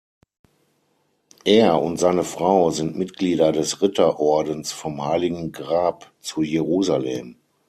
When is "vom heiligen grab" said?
4.71-6.11